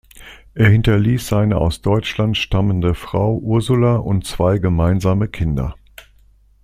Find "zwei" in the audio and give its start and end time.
4.25-4.57